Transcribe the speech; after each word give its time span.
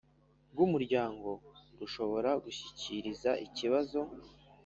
Rw 0.51 0.59
umuryango 0.67 1.29
rushobora 1.79 2.29
gushyikiriza 2.43 3.31
ikibazo 3.45 3.99